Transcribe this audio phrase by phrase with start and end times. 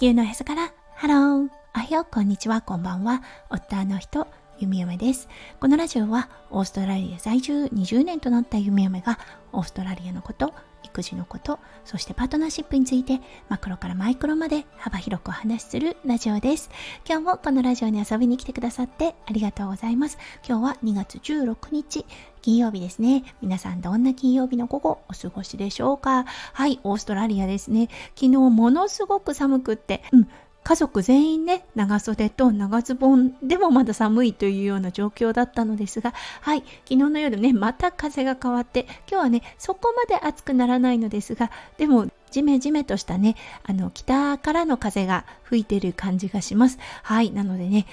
[0.00, 0.72] 地球のおへそから。
[0.94, 2.06] ハローおはよう。
[2.10, 2.62] こんにちは。
[2.62, 3.22] こんばんは。
[3.50, 4.26] 夫の人
[4.58, 5.28] 弓嫁です。
[5.60, 9.18] このラジオはオーストラリア在住20年となった弓嫁が
[9.52, 16.70] オーストラリアのこと育児のことそしてパートナーシップについてマクロからマイクロまで幅広くお話しするラジオです。
[17.08, 20.18] 今日もこのラジオに遊びに来てくださってありがとうございます。
[20.46, 22.06] 今日は2月16日
[22.42, 23.24] 金曜日ですね。
[23.42, 26.24] 皆さんどんな金曜日の午後お過ごしでしょうか？
[26.52, 27.88] はいオーストラリアですね。
[28.14, 30.28] 昨日ものすごく寒くってうん
[30.62, 46.78] 家族全員ね、長袖と長ズボンでもまだ寒いというような状況だったのですが、はい、昨日の夜ね、また風が変わって、今日はね、そこまで暑くならないのですが、でも、じめじめとしたね、あの、北からの風が吹いてる感じがします。
[47.02, 47.86] はい、なのでね、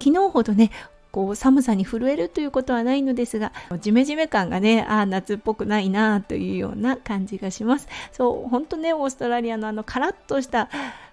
[0.00, 0.70] 昨日ほどね、
[1.12, 10.70] こう寒さに震えるということはないのですがジメジメ感がねあ夏っぽくないなというような感じがしますそう本当ねオーストラリアのあのカラッとした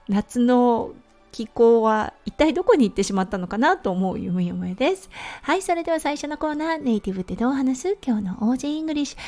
[0.10, 0.92] 夏の
[1.32, 5.10] 気候は一体どこに行ってしまったのかなと思うゆむゆむです。
[5.44, 7.98] はい、それでは最初のコーナー、ネイティブってどう話す？
[8.06, 9.20] 今日の Aussie English。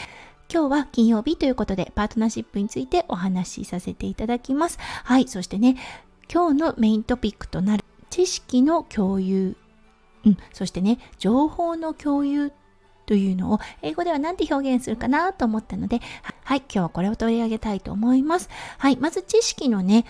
[0.51, 4.79] 今日は金曜日ということで、パートナーシップについてお話しさせていただきます。
[5.03, 5.77] はい、そしてね、
[6.33, 9.55] 今日のメイントピックとなる知識の共有、
[10.25, 12.51] うん、そしてね、情報の共有
[13.05, 16.01] というのを英語では何て表現するかなと思ったので、
[16.43, 18.49] はい、今日はこれを取り上げたいと思います。
[18.77, 20.05] はい、まず知識のね、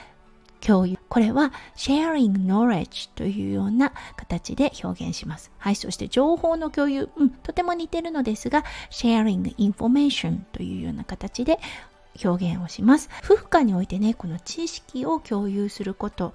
[0.65, 0.97] 共有。
[1.09, 5.51] これは sharing knowledge というような形で表現します。
[5.57, 5.75] はい。
[5.75, 7.09] そして情報の共有。
[7.17, 11.59] うん、とても似てるのですが sharing information というような形で
[12.23, 13.09] 表現をします。
[13.23, 16.33] 夫婦間においてね、この知識を共有すること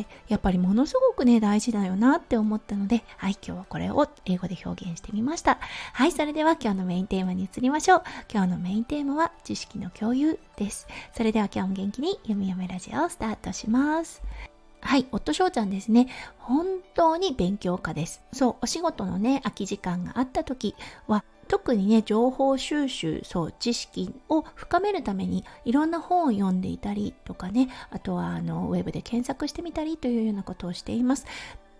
[0.00, 5.58] ってやっぱりものすごくね大事だよなって思ったのではい今日はこれを英語で表現してみました
[5.92, 14.22] はいそれでは今日のメインテーマに移りましょう今日のメインテーマは知識の共有ですそれでは今日も元気に読み読めラジオをスタートします
[14.84, 16.08] はい、夫翔ちゃんですね。
[16.38, 18.20] 本当に勉強家です。
[18.32, 20.74] そう、お仕事のね、空き時間があった時
[21.06, 31.26] は、特にね情報収集そう知識を深めるためにいろんな本を読んでいたりとかねあとはあのウェブで検索してみたりというようなことをしています。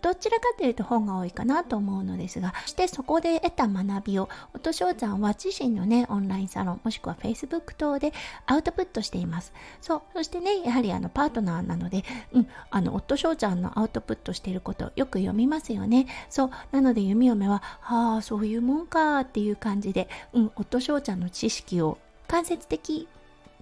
[0.03, 8.11] どちらかというと本が多いかなと思うのですが、そしてそこで得た学びを、音翔ちゃんは自身のね、オンラインサロン、もしくは Facebook 等で
[8.45, 9.53] アウトプットしています。
[9.79, 12.03] そう、そしてね、やはりあのパートナーなので、
[12.33, 16.07] うん、あの、夫翔ちゃんのアウトプットしていることよく読みますよね。
[16.29, 21.97] そう、なので弓嫁は、はあ、そういうもんかっていう感じで、うん、夫翔ちゃんの知識を
[22.27, 23.07] 間接的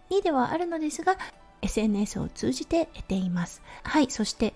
[0.09, 1.17] にではあるのですが、
[1.61, 3.61] SNS を通じて得ています。
[3.83, 4.55] はい、そして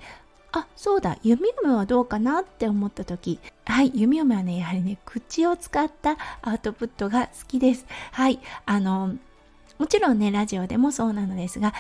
[0.56, 1.18] あそうだ。
[1.22, 3.40] 弓嫁はどうかなって思った時。
[3.66, 7.86] はい弓嫁はねやはりね口を使ったアウトプットが好きです。
[8.12, 9.16] はいあの
[9.78, 11.74] もちろんね、ラジオでもそうなのですが、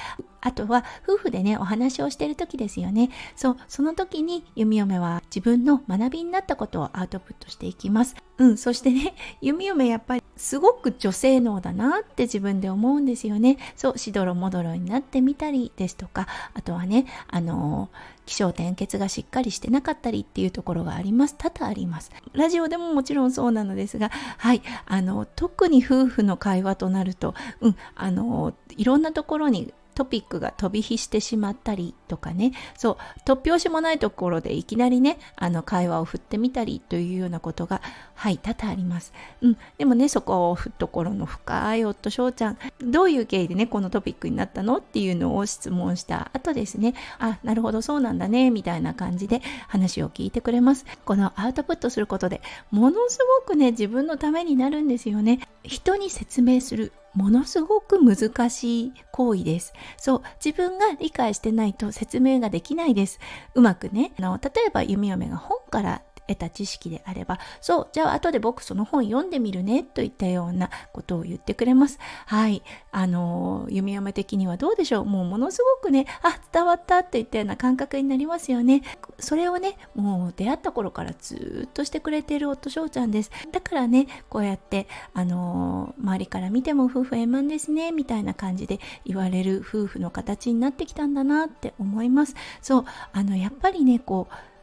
[0.45, 3.09] あとは夫婦でね、お話をしてる時ですよね。
[3.35, 8.15] そう、その時に弓嫁は自分の学びになったことをアウトプットしていきます。
[8.37, 13.57] うん、そしてね、 弓嫁やっぱりすごく女性能だなって自分で思うんですよね。
[13.75, 17.89] そう、しどろもどろになってみたりですとか、あとはね、あの
[18.27, 21.35] 気象転結がしっかりしてなかったりっていうところがあります。
[21.39, 22.11] 多々あります。
[22.33, 32.51] ラジオでももちろんそうなのですが、はい、あの、特に夫婦の会話となると、うん、あの、いろんなところにトピックが飛び火してしまったりとかね。
[32.77, 37.81] そう突拍子もないところでいきなりねあの会話を振ってみたりというようなことが
[38.13, 42.57] はい多々あります、うん、でもねそこを懐の深い夫翔ちゃん。
[42.81, 46.93] どういう経緯でねこのトピックになったのっていうのを質問した後ですね。
[47.19, 50.85] あなるほどそうなんだねみたいな感じで話を聞いてくれます。
[51.05, 52.41] このアウトプットすることで
[52.71, 55.39] ものすごくね自分のためになるんですよね。
[55.63, 56.91] 人に説明する。
[57.15, 59.73] ものすごく難しい行為です。
[59.97, 63.19] そう、自分が理解してないと説明ができないです。
[63.55, 71.99] うまくね、あの例えば弓嫁が本から得た知識であれば、そう、じゃあ後で僕その本読んでみるね、といったようなことを言ってくれます。
[72.25, 72.63] はい。
[72.91, 78.81] あの、弓嫁的にはどうでしょうもうものすごくね、あ、伝わったっていったような感覚になりますよね。
[79.19, 83.31] それをね、もう出会った頃からずっとしてくれている夫翔ちゃんです。
[83.51, 92.35] だからね、こうやって、あの、周りから見ても夫婦円満ですね、みたいな感じで言われる夫婦の形になってきたんだなって思います。
[92.61, 94.54] そう、あの、やっぱりね、こう、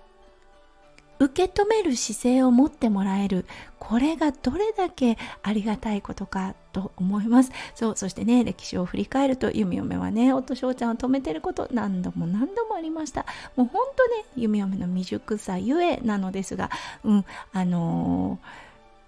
[1.25, 3.45] 受け止める姿勢を持ってもらえる。
[3.79, 7.53] これがどれだけありがたいことかと思います。
[7.75, 13.27] そうそしてね歴史を振り返ると弓嫁はね夫翔ちゃんを止めてること何度も何度もありました。
[13.57, 16.71] もうほんとね弓嫁の未熟さゆえなのですが
[17.05, 18.47] うんあのー、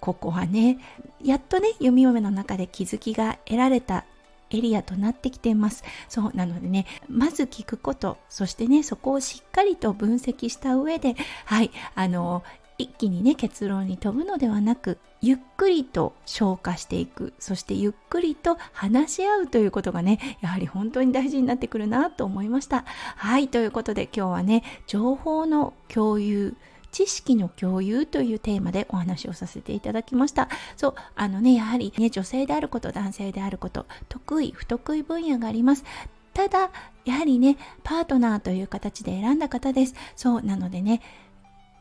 [0.01, 0.79] ここはね
[1.23, 4.05] やっとね弓嫁の中で気づきが得られた
[4.51, 5.85] エリアとなってきています。
[6.09, 12.43] そうなのでねまず聞くことそしてねそこをしっかりと分析した上ではいあの
[12.77, 17.33] 一気にね結論に飛ぶのではなくゆっくりと消化していく。
[17.39, 22.85] そしてゆっくりと話し合うということがねやはり本当に大事になってくるなと思いました。
[23.17, 26.57] はいということで今日はね情報の共有
[26.95, 30.49] 知識の共有というテーマでお話をさせていただきました。
[30.77, 35.85] そう、あのね、やはりね、女性であること、男性であること、得意、不得意分野があります。
[36.35, 36.71] ただ、
[37.05, 39.95] やはりね、パートナーという形で選んだ方です。
[40.15, 41.01] そう、なのでね、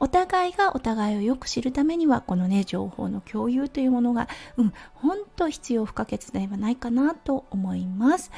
[0.04, 4.28] お互いがお互いをよく知るためにはこのね情報の共有というものが
[4.58, 8.30] うん本当必要不可欠ではないかなと思います。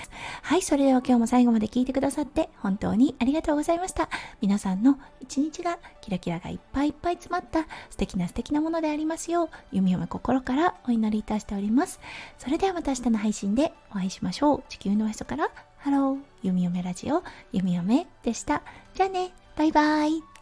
[0.44, 4.10] はいそれでは今日も最後まで聞いてくださって本当にありがとうございました。
[4.42, 12.00] 皆さんの一日がキラキラがいっぱいいっぱい詰まった素敵な素敵なものでありますよう弓嫁心からお祈りいたしております。
[12.38, 14.64] それではまた明日の配信でお会いしましょう。
[14.70, 18.62] 地球のおへそからハロー弓嫁ラジオ弓嫁でした。
[18.94, 20.35] じゃあねバイバイ。